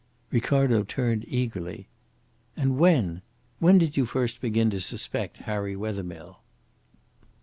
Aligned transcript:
Ricardo 0.31 0.83
turned 0.83 1.25
eagerly. 1.27 1.87
"And 2.57 2.79
when 2.79 3.21
when 3.59 3.77
did 3.77 3.95
you 3.97 4.07
first 4.07 4.41
begin 4.41 4.71
to 4.71 4.81
suspect 4.81 5.37
Harry 5.45 5.75
Wethermill?" 5.75 6.39